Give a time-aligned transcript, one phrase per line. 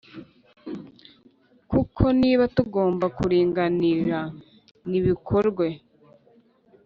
[1.71, 4.19] kuko niba tugomba kuringanira,
[4.89, 5.67] nibikorwe